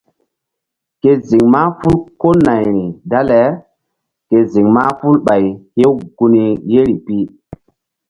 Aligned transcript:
Ke 1.01 1.11
ziŋ 1.27 1.43
mahful 1.53 1.95
ko 2.21 2.29
nayri 2.45 2.85
dale 3.11 3.41
ke 4.29 4.37
ziŋ 4.51 4.67
mahful 4.75 5.15
Ɓay 5.25 5.45
hew 5.75 5.93
gun 6.17 6.33
yeri 6.71 6.95
pi. 7.05 7.17